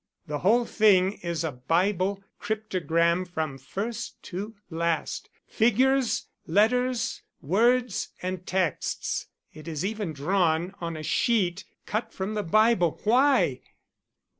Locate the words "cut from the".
11.85-12.41